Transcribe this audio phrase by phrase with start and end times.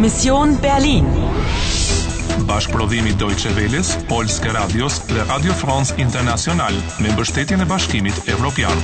[0.00, 1.04] Mision Berlin.
[2.46, 6.74] Bashkëprodhimi Deutsche Welles, Polske Radios dhe Radio France International
[7.04, 8.80] me mbështetjen e Bashkimit Evropian.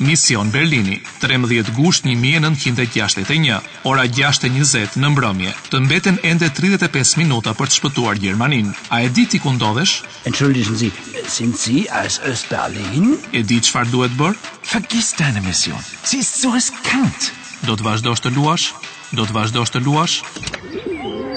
[0.00, 5.52] Mision Berlini, 13 gusht 1961, ora 6:20 në mbrëmje.
[5.70, 8.72] Të mbeten ende 35 minuta për të shpëtuar Gjermanin.
[8.88, 10.00] A e di ti ku ndodhesh?
[10.24, 10.90] Entschuldigen Sie,
[11.28, 13.18] sind Sie aus Ost-Berlin?
[13.36, 14.34] E di çfarë duhet bër?
[14.72, 15.76] Vergiss deine Mission.
[16.02, 17.30] Sie ist so riskant.
[17.68, 18.72] Do të vazhdosh të luash?
[19.12, 20.16] Do të vazhdosh të luash?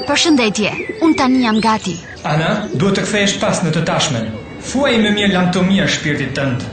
[0.07, 0.71] Përshëndetje.
[1.03, 1.97] Un tani jam gati.
[2.23, 4.31] Ana, duhet të kthehesh pas në të tashmen.
[4.71, 6.63] Fuaj me mirë lantomia shpirtit tënd.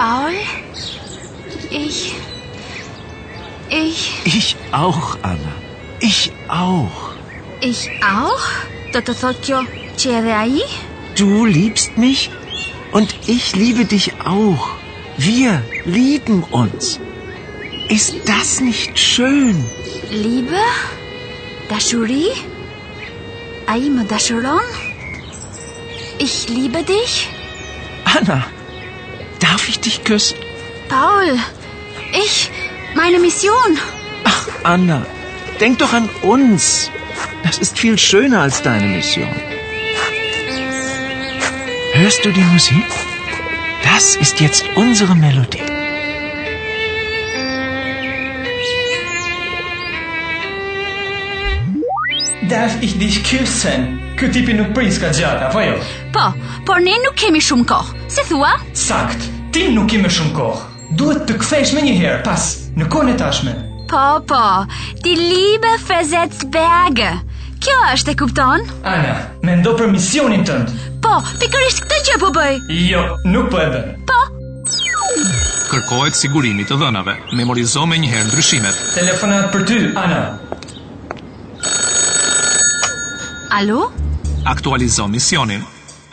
[0.00, 0.32] Paul?
[1.70, 1.98] Ich.
[3.68, 3.98] Ich.
[4.38, 5.54] Ich auch, Anna.
[6.10, 6.98] Ich auch.
[7.70, 7.82] Ich
[8.20, 8.46] auch?
[8.94, 9.58] Tototocho
[10.00, 10.54] Cherai?
[11.20, 12.22] Du liebst mich
[12.96, 14.64] und ich liebe dich auch.
[15.18, 15.50] Wir
[15.84, 16.96] lieben uns.
[17.96, 19.56] Ist das nicht schön?
[20.24, 20.62] Liebe?
[21.70, 22.28] Dashuri?
[23.74, 24.68] Aima Dashuron?
[26.26, 27.14] Ich liebe dich?
[28.16, 28.40] Anna!
[29.50, 30.36] Darf ich dich küssen?
[30.94, 31.30] Paul,
[32.24, 32.34] ich,
[32.94, 33.70] meine Mission.
[34.32, 34.42] Ach,
[34.74, 34.98] Anna,
[35.62, 36.88] denk doch an uns.
[37.46, 39.34] Das ist viel schöner als deine Mission.
[42.00, 42.86] Hörst du die Musik?
[43.90, 45.66] Das ist jetzt unsere Melodie.
[52.56, 53.82] Darf ich dich küssen?
[54.16, 55.76] Que tipo não prisca, Jada, foi eu.
[56.14, 56.24] Pô,
[56.68, 57.80] por nem no que me chumco.
[58.08, 58.52] Se tua?
[58.74, 59.20] Sagt.
[59.52, 60.68] ti nuk ke më shumë kohë.
[60.98, 62.46] Duhet të kthesh më një herë pas
[62.78, 63.54] në kohën e tashme.
[63.90, 64.44] Po, po.
[65.02, 67.10] Ti libe versetzt Berge.
[67.60, 68.62] Kjo është e kupton?
[68.88, 70.70] Ana, mendo ndo për misionin tënd.
[71.04, 72.60] Po, pikërisht këtë që po bëj.
[72.92, 73.90] Jo, nuk po e bën.
[74.08, 74.20] Po.
[75.70, 77.16] Kërkohet sigurimi të dhënave.
[77.38, 78.84] Memorizo më një herë ndryshimet.
[78.94, 80.22] Telefonat për ty, Ana.
[83.60, 83.90] Alo?
[84.50, 85.66] Aktualizo misionin.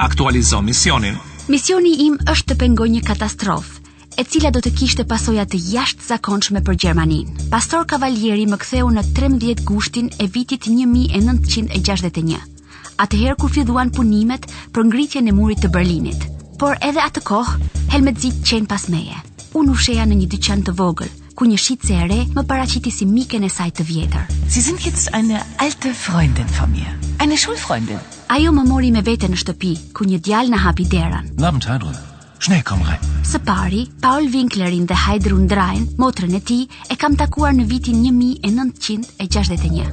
[0.03, 1.17] Aktualizo misionin.
[1.47, 3.79] Misioni im është të pengoj një katastrofë,
[4.19, 7.29] e cila do të kishte pasoja të jashtë zakonshme për Gjermanin.
[7.53, 12.35] Pastor Kavaljeri më ktheu në 13 gushtin e vitit 1961,
[13.03, 16.27] atëherë kur filluan punimet për ngritje në murit të Berlinit.
[16.59, 19.15] Por edhe atë kohë, Helmet Zit qenë pas meje.
[19.55, 23.07] Unë usheja në një dyqan të vogël, ku një shitse e re më paraqiti si
[23.07, 24.27] miken e saj të vjetër.
[24.51, 26.91] Si sind jetzt eine alte Freundin von mir.
[27.23, 28.03] Eine Schulfreundin.
[28.27, 31.29] Ajo më mori me vete në shtëpi, ku një djalë na hapi derën.
[31.39, 31.93] Guten Tag, Rue.
[32.43, 32.99] Schnee komm rein.
[33.25, 38.03] Së pari, Paul Winklerin dhe Heidrun Drein, motrën e tij, e kam takuar në vitin
[38.03, 39.87] 1961.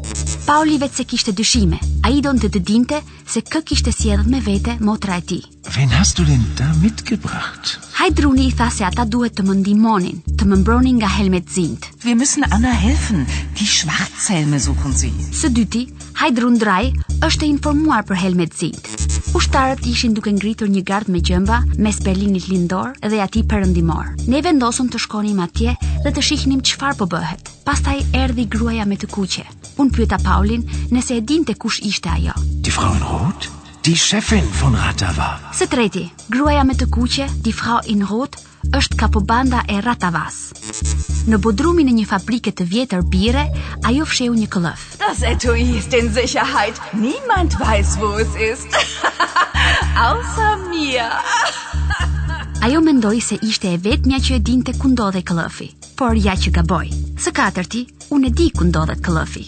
[0.48, 1.78] Pauli vetë se kishte dyshime.
[2.04, 5.42] Ai donte të dinte se kë kishte sjellë me vete motra e tij.
[5.76, 7.78] Wen hasë du denn da mitgebracht?
[8.02, 11.86] Heidrun i tha se ata duhet të më ndihmonin, të më mbronin nga helmet zint.
[12.04, 13.24] Wir mësën Anna helfen.
[13.56, 15.14] Die Schwarzhelme suchen sie.
[15.32, 16.92] Së dyti, Hajdrun Draj
[17.26, 18.86] është e informuar për Helmet Zit.
[19.34, 24.12] Ushtarët ishin duke ngritur një gardë me gjëmba me spelinit lindor dhe ati përëndimor.
[24.30, 25.74] Ne vendosëm të shkonim atje
[26.04, 27.50] dhe të shihnim qëfar për po bëhet.
[27.66, 29.42] Pastaj erdi gruaja me të kuqe.
[29.82, 30.62] Unë pyeta Paulin
[30.94, 32.38] nëse e din të kush ishte ajo.
[32.62, 33.50] Ti frauen rot?
[33.84, 35.32] di shefin von Ratava.
[35.52, 38.38] Se treti, gruaja me të kuqe, di frau in rot,
[38.72, 40.36] është kapobanda e Ratavas.
[41.28, 43.44] Në bodrumin e një fabrike të vjetër bire,
[43.88, 44.84] ajo fsheu një këllëf.
[45.00, 46.80] Das etu ist in Sicherheit.
[46.94, 48.78] Niemand weiß, wo es ist.
[49.98, 51.10] Außer mir.
[52.64, 55.66] ajo mendoi se ishte e vetmja që e dinte ku ndodhej këllëfi,
[55.98, 56.86] por ja që gaboj
[57.20, 59.44] Së katërti, unë e di ku ndodhet këllëfi.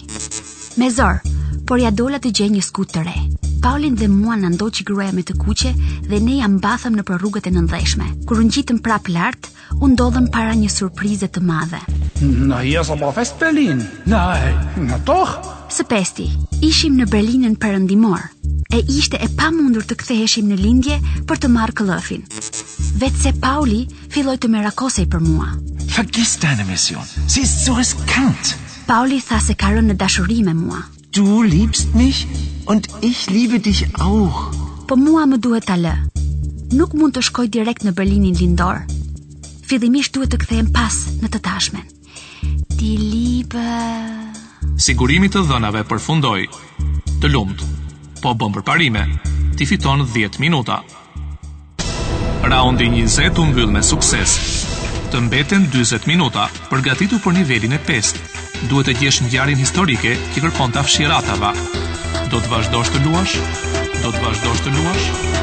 [0.79, 1.23] Me zor,
[1.67, 3.26] por ja dola të gjej një skut të rejë
[3.67, 5.71] Paulin dhe mua në ndoqi gruaja me të kuqe
[6.07, 8.07] dhe ne jam bathëm në për rrugët e nëndeshme.
[8.31, 9.51] Kur në gjitëm prap lartë,
[9.81, 11.81] unë ndodhëm para një surprizet të madhe.
[12.23, 14.53] Në sa më fest Berlin, në e,
[14.87, 15.43] në tohë?
[15.81, 16.29] Së pesti,
[16.71, 18.23] ishim në Berlinën përëndimor,
[18.71, 22.23] e ishte e pa mundur të ktheheshim në lindje për të marrë këllëfin.
[23.03, 23.83] Vetë se Pauli
[24.15, 25.51] filloj të merakosej për mua.
[25.97, 28.55] Fëgjës të në mision, si së riskant.
[28.87, 30.87] Pauli tha se karën në dashuri me mua.
[31.19, 32.25] Du lipst mich?
[32.67, 34.39] Und ich liebe dich auch.
[34.91, 35.95] Po mua më duhet ta lë.
[36.75, 38.81] Nuk mund të shkoj direkt në Berlinin lindor.
[39.69, 41.87] Fillimisht duhet të kthehem pas në të tashmen.
[42.77, 43.69] Ti libe.
[44.83, 46.49] Sigurimi të dhënave përfundoi.
[47.23, 47.63] Të lumt.
[48.23, 49.05] Po bën përparime.
[49.57, 50.81] Ti fiton 10 minuta.
[52.51, 54.35] Raundi 20 u mbyll me sukses.
[55.13, 58.19] Të mbeten 40 minuta, përgatitu për nivelin e 5.
[58.71, 61.55] Duhet të gjesh në gjarin historike, kjiverpon të afshiratava
[62.33, 63.37] do të vazhdosh të luash,
[64.03, 65.36] do të vazhdosh të luash, do të vazhdosh të luash,